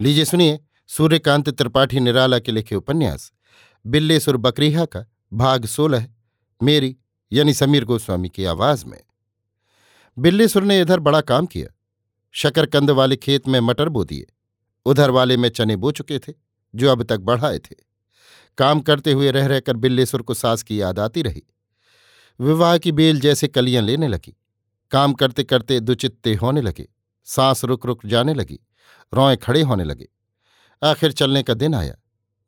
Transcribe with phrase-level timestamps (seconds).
[0.00, 3.32] लीजिए सुनिए सूर्यकांत त्रिपाठी निराला के लिखे उपन्यास।
[3.86, 6.08] बिल्लेसुर बकरीहा का भाग सोलह,
[6.62, 6.96] मेरी
[7.32, 9.00] यानी समीर गोस्वामी की आवाज़ में।
[10.18, 11.74] बिल्लेसुर ने इधर बड़ा काम किया।
[12.32, 14.26] शकरकंद वाले खेत में मटर बो दिए।
[14.84, 16.32] उधर वाले में चने बो चुके थे,
[16.74, 17.74] जो अब तक बढ़ाए थे।
[18.58, 21.42] काम करते हुए रह रहकर बिल्लेसुर को सास की याद आती रही।
[22.40, 24.36] विवाह की बेल जैसे कलियाँ लेने लगी।
[24.90, 26.88] काम करते करते दुचित्ते होने लगे।
[27.24, 28.60] सांस रुक रुक जाने लगी।
[29.14, 30.08] रोए खड़े होने लगे।
[30.82, 31.94] आखिर चलने का दिन आया।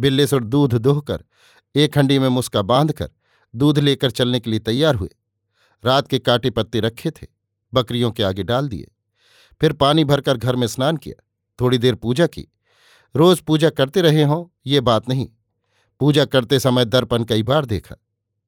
[0.00, 1.24] बिल्ले सुर दूध दोहकर,
[1.76, 3.10] एक हंडी में मुस्का बांधकर,
[3.54, 5.10] दूध लेकर चलने के लिए तैयार हुए।
[5.84, 7.26] रात के काटे पत्ते रखे थे,
[7.74, 8.92] बकरियों के आगे डाल दिए।
[9.60, 11.24] फिर पानी भरकर घर में स्नान किया।
[11.60, 12.46] थोड़ी देर पूजा की।
[13.16, 15.28] रोज पूजा करते रहे हों, ये बात नहीं।
[16.00, 17.96] पूजा करते समय दर्पण कई बार देखा।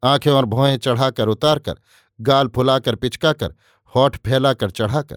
[0.04, 1.80] आँखें और भौहें चढ़ाकर उतारकर,
[2.20, 3.54] गाल फुलाकर, पिचकाकर,
[3.96, 5.16] होठ फैलाकर चढ़ाकर।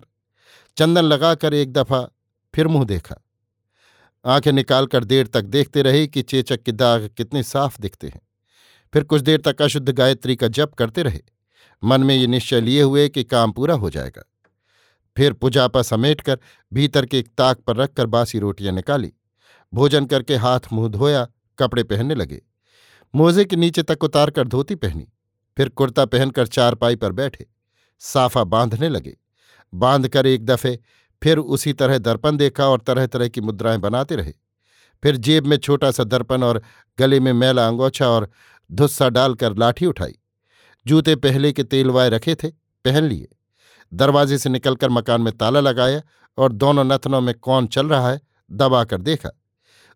[0.77, 2.09] चंदन लगाकर एक दफ़ा
[2.57, 3.15] फिर मुँह देखा।
[4.25, 8.21] आँखें निकालकर देर तक देखते रहे कि चेचक के दाग कितने साफ़ दिखते हैं।
[8.93, 11.19] फिर कुछ देर तक अशुद्ध गायत्री का जप करते रहे।
[11.83, 14.23] मन में ये निश्चय लिए हुए कि काम पूरा हो जाएगा।
[15.17, 16.39] फिर पुजापा समेटकर
[16.73, 19.13] भीतर के एक ताक पर रखकर बासी रोटियाँ निकाली।
[19.73, 21.27] भोजन करके हाथ मुँह धोया,
[21.59, 22.41] कपड़े पहनने लगे।
[23.15, 25.07] मोजे के नीचे तक उतार कर धोती पहनी।
[25.57, 27.45] फिर कुर्ता पहनकर चारपाई पर बैठे।
[27.99, 29.17] साफा बांधने लगे।
[29.73, 30.79] बांधकर एक दफे
[31.23, 34.33] फिर उसी तरह दर्पण देखा और तरह तरह की मुद्राएँ बनाते रहे।
[35.03, 36.61] फिर जेब में छोटा सा दर्पण और
[36.99, 38.29] गले में मैला अंगोछा और
[38.71, 40.15] धुस्सा डालकर लाठी उठाई।
[40.87, 42.47] जूते पहले के तेलवाए रखे थे,
[42.85, 43.27] पहन लिए।
[43.93, 46.01] दरवाजे से निकलकर मकान में ताला लगाया
[46.37, 48.21] और दोनों नथनों में कौन चल रहा है,
[48.51, 49.29] दबाकर देखा।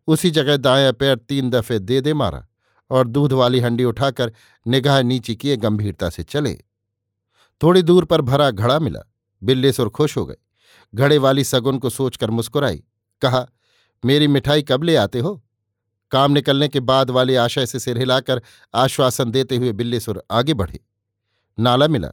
[0.07, 2.47] उसी जगह दाया पैर तीन दफे दे दे मारा
[2.89, 4.33] और दूध वाली हंडी उठाकर
[4.67, 6.53] निगाह नीची किए गंभीरता से चले।
[7.63, 8.99] थोड़ी दूर पर भरा घड़ा मिला।
[9.43, 10.35] बिल्लेसुर खुश हो गए।
[10.95, 12.83] घड़े वाली सगुन को सोचकर मुस्कुराई,
[13.21, 13.47] कहा,
[14.05, 15.43] मेरी मिठाई कब ले आते हो?
[16.11, 18.41] काम निकलने के बाद वाली आशय से सिर हिलाकर
[18.73, 20.79] आश्वासन देते हुए बिल्लेसुर आगे बढ़े।
[21.59, 22.07] नाला मिला,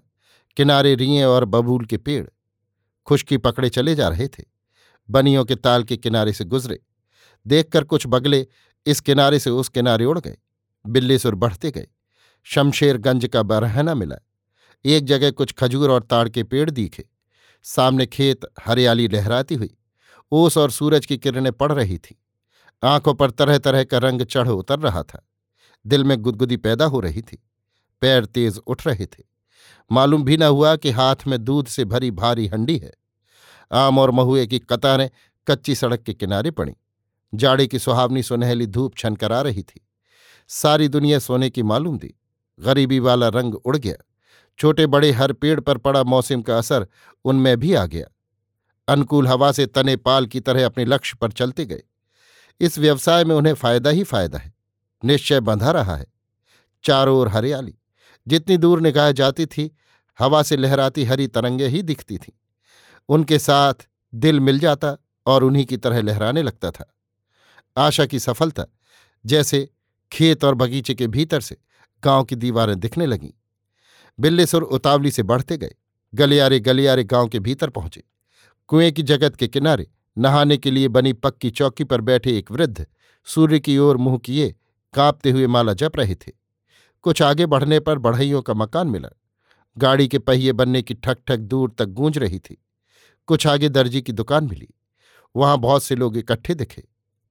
[0.56, 2.28] किनारे रिये और बबूल के पेड़।
[3.06, 4.44] खुशकी पकड़े चले जा रहे थे।
[5.10, 6.80] बनियों के ताल के किनारे से गुजरे।
[7.46, 8.46] देखकर कुछ बगले
[8.86, 10.36] इस किनारे से उस किनारे उड़ गए।
[10.86, 11.86] बिल्लीसुर बढ़ते गए।
[12.44, 14.16] शमशेरगंज का बरहना मिला।
[14.84, 17.08] एक जगह कुछ खजूर और ताड़ के पेड़ दिखे।
[17.62, 19.76] सामने खेत हरियाली लहराती हुई।
[20.32, 22.22] ओस और सूरज की किरणें पड़ रही थी।
[22.84, 25.28] आँखों पर तरह तरह का रंग चढ़ उतर रहा था।
[25.86, 27.44] दिल में गुदगुदी पैदा हो रही थी।
[28.00, 29.24] पैर तेज उठ रहे थे।
[29.92, 32.92] मालूम भी न हुआ कि हाथ में दूध से भरी भारी हंडी है।
[33.72, 35.10] आम और महुए की कतारें
[35.46, 36.72] कच्ची सड़क के किनारे पड़ी।
[37.34, 39.88] जाड़े की सुहावनी सुनहली धूप छनकर आ रही थी।
[40.48, 42.14] सारी दुनिया सोने की मालूम दी।
[42.60, 44.07] गरीबी वाला रंग उड़ गया।
[44.58, 46.86] छोटे बड़े हर पेड़ पर पड़ा मौसम का असर
[47.24, 48.06] उनमें भी आ गया।
[48.88, 51.82] अनुकूल हवा से तने पाल की तरह अपने लक्ष्य पर चलते गए।
[52.60, 54.54] इस व्यवसाय में उन्हें फ़ायदा ही फ़ायदा है।
[55.04, 56.06] निश्चय बंधा रहा है।
[56.84, 57.74] चारों ओर हरियाली।
[58.28, 59.76] जितनी दूर निगाह जाती थी,
[60.18, 62.32] हवा से लहराती हरी तरंगे ही दिखती थीं।
[63.08, 63.74] उनके साथ
[64.14, 64.96] दिल मिल जाता
[65.26, 66.94] और उन्हीं की तरह लहराने लगता था।
[67.76, 68.64] आशा की सफलता,
[69.26, 69.70] जैसे
[70.12, 71.56] खेत और बगीचे के भीतर से
[72.04, 73.37] गाँव की दीवारें दिखने लगीं।
[74.20, 75.74] बिल्लेसुर उतावली से बढ़ते गए।
[76.14, 78.02] गलियारे गलियारे गाँव के भीतर पहुँचे।
[78.66, 79.86] कुएँ की जगत के किनारे
[80.18, 82.86] नहाने के लिए बनी पक्की चौकी पर बैठे एक वृद्ध
[83.24, 84.54] सूर्य की ओर मुँह किए
[84.94, 86.32] कांपते हुए माला जप रहे थे।
[87.02, 89.08] कुछ आगे बढ़ने पर बढ़इयों का मकान मिला।
[89.78, 92.64] गाड़ी के पहिए बनने की ठक ठक दूर तक गूंज रही थी।
[93.26, 94.68] कुछ आगे दर्जी की दुकान मिली।
[95.36, 96.84] वहाँ बहुत से लोग इकट्ठे दिखे।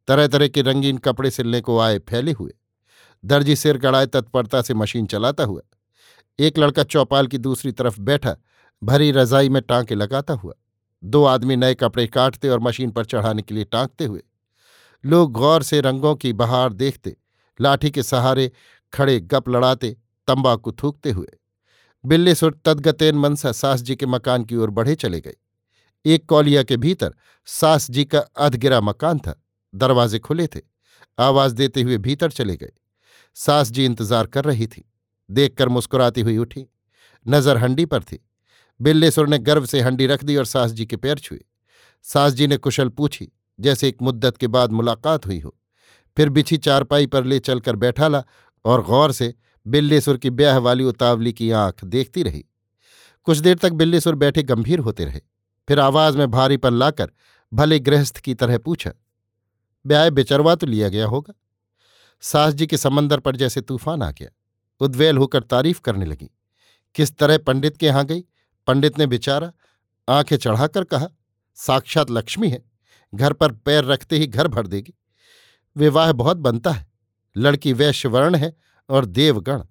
[0.07, 2.53] तरह तरह के रंगीन कपड़े सिलने को आए फैले हुए।
[3.25, 5.61] दर्जी सिर गड़ाए तत्परता से मशीन चलाता हुआ
[6.39, 8.35] एक लड़का चौपाल की दूसरी तरफ़ बैठा,
[8.81, 10.53] भरी रजाई में टांके लगाता हुआ।
[11.03, 14.21] दो आदमी नए कपड़े काटते और मशीन पर चढ़ाने के लिए टांकते हुए।
[15.03, 17.15] लोग गौर से रंगों की बहार देखते,
[17.59, 18.51] लाठी के सहारे
[18.93, 19.95] खड़े गप लड़ाते,
[20.27, 21.27] तंबाकू थूकते हुए।
[22.03, 25.35] बिल्ली सुर तदगतेन मनसा सास जी के मकान की ओर बढ़े चले गए
[26.05, 27.13] एक कौलिया के भीतर
[27.47, 29.33] सास जी का अधगिरा मकान था।
[29.73, 30.59] दरवाजे खुले थे।
[31.17, 32.71] आवाज़ देते हुए भीतर चले गए।
[33.37, 34.83] सास जी इंतज़ार कर रही थी।
[35.29, 36.65] देखकर मुस्कुराती हुई उठी।
[37.25, 38.19] नज़र हंडी पर थी।
[38.79, 41.39] बिल्लेसुर ने गर्व से हंडी रख दी और सास जी के पैर छुए।
[42.05, 43.27] सास जी ने कुशल पूछी,
[43.59, 45.55] जैसे एक मुद्दत के बाद मुलाकात हुई हो।
[46.17, 48.23] फिर बिछी चारपाई पर ले चलकर बैठा ला
[48.65, 49.33] और गौर से
[49.65, 52.45] बिल्लेसुर की ब्याह वाली उतावली की आँख देखती रही।
[53.27, 55.21] कुछ देर तक बिल्लेसुर बैठे गंभीर होते रहे।
[55.67, 57.11] फिर आवाज़ में भारी पर लाकर
[57.51, 58.91] भले गृहस्थ की तरह पूछा,
[59.85, 61.33] ब्याह बेचरवा तो लिया गया होगा?
[62.23, 64.29] सास जी के समंदर पर जैसे तूफ़ान आ गया।
[64.81, 66.29] उद्वेल होकर तारीफ़ करने लगी।
[66.95, 68.23] किस तरह पंडित के यहाँ गई?
[68.67, 69.51] पंडित ने बेचारा
[70.07, 71.07] आँखें चढ़ाकर कहा,
[71.57, 72.63] साक्षात लक्ष्मी है,
[73.13, 74.93] घर पर पैर रखते ही घर भर देगी।
[75.75, 76.85] विवाह बहुत बनता है,
[77.35, 78.55] लड़की वैश्यवर्ण है
[78.89, 79.63] और देवगण।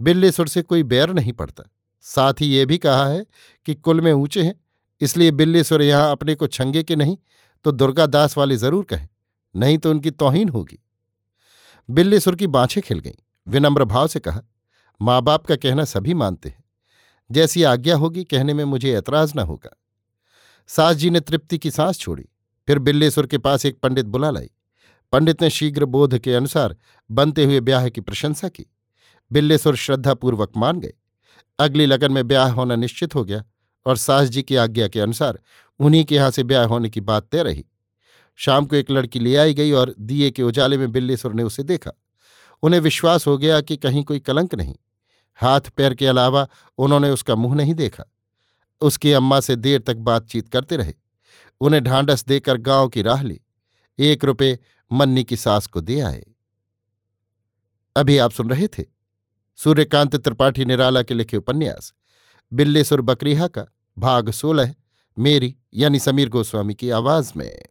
[0.00, 1.64] बिल्लीसुर से कोई बैर नहीं पड़ता।
[2.04, 3.24] साथ ही ये भी कहा है
[3.66, 4.54] कि कुल में ऊँचे हैं,
[5.00, 7.16] इसलिए बिल्लीसुर यहाँ अपने को छंगे के नहीं
[7.64, 9.08] तो दुर्गा दास वाले ज़रूर कहें,
[9.54, 10.78] नहीं तो उनकी तोहीन होगी।
[11.88, 14.42] बिल्लीसुर की बाँछें खिल गईं। विनम्र भाव से कहा
[15.00, 16.64] माँ बाप का कहना सभी मानते हैं।
[17.30, 19.70] जैसी आज्ञा होगी, कहने में मुझे ऐतराज न होगा।
[20.68, 22.24] सास जी ने तृप्ति की सांस छोड़ी,
[22.68, 24.50] फिर बिल्लेश्वर के पास एक पंडित बुला लाई।
[25.12, 26.76] पंडित ने शीघ्र बोध के अनुसार
[27.10, 28.66] बनते हुए ब्याह की प्रशंसा की।
[29.30, 30.92] बिल्लेश्वर श्रद्धापूर्वक मान गए।
[31.58, 33.44] अगली लगन में ब्याह होना निश्चित हो गया
[33.86, 35.38] और सास जी की आज्ञा के अनुसार
[35.80, 37.64] उन्हीं के यहाँ से ब्याह होने की बात तय रही।
[38.38, 41.62] शाम को एक लड़की ले आई गई और दिए के उजाले में बिल्लेश्वर ने उसे
[41.62, 41.90] देखा।
[42.64, 44.74] उन्हें विश्वास हो गया कि कहीं कोई कलंक नहीं।
[45.34, 48.04] हाथ पैर के अलावा उन्होंने उसका मुँह नहीं देखा।
[48.80, 50.94] उसकी अम्मा से देर तक बातचीत करते रहे।
[51.60, 53.40] उन्हें ढांढस देकर गाँव की राह ली।
[53.98, 54.58] एक रुपये
[54.92, 56.24] मन्नी की सास को दे आए।
[57.96, 58.84] अभी आप सुन रहे थे
[59.56, 61.94] सूर्यकांत त्रिपाठी निराला के लिखे उपन्यास,
[62.52, 63.66] बिल्लेसुर बकरीहा का,
[63.98, 64.74] भाग सोलह,
[65.18, 67.62] मेरी यानी समीर गोस्वामी की आवाज़ में।